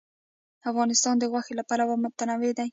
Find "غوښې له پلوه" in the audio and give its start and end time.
1.31-1.95